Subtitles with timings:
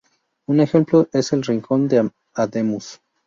[0.47, 2.99] Un ejemplo es el Rincón de Ademuz.